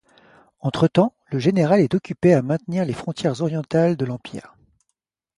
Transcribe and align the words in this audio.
Entretemps, 0.61 1.13
le 1.27 1.37
général 1.37 1.79
est 1.79 1.93
occupé 1.93 2.33
à 2.33 2.41
maintenir 2.41 2.85
les 2.85 2.93
frontières 2.93 3.39
orientales 3.41 3.95
de 3.97 4.03
l'empire. 4.05 4.55